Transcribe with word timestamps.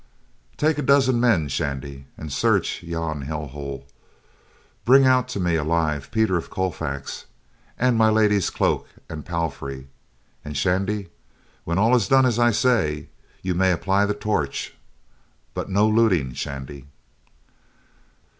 "Take 0.57 0.79
a 0.79 0.81
dozen 0.81 1.19
men, 1.19 1.47
Shandy, 1.47 2.07
and 2.17 2.33
search 2.33 2.81
yon 2.81 3.21
hellhole. 3.21 3.85
Bring 4.83 5.05
out 5.05 5.27
to 5.27 5.39
me, 5.39 5.53
alive, 5.57 6.09
Peter 6.09 6.37
of 6.37 6.49
Colfax, 6.49 7.27
and 7.77 7.95
My 7.99 8.09
Lady's 8.09 8.49
cloak 8.49 8.87
and 9.07 9.19
a 9.19 9.21
palfrey—and 9.23 10.57
Shandy, 10.57 11.09
when 11.65 11.77
all 11.77 11.95
is 11.95 12.07
done 12.07 12.25
as 12.25 12.39
I 12.39 12.49
say, 12.49 13.09
you 13.43 13.53
may 13.53 13.71
apply 13.71 14.07
the 14.07 14.15
torch! 14.15 14.73
But 15.53 15.69
no 15.69 15.87
looting, 15.87 16.33
Shandy." 16.33 16.87